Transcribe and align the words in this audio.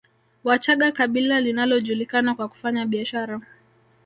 Wachaga 0.43 0.91
kabila 0.91 1.41
linalojulikana 1.41 2.35
kwa 2.35 2.47
kufanya 2.47 2.85
biashara 2.85 3.41